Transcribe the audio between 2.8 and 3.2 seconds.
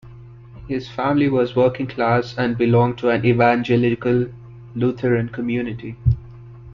to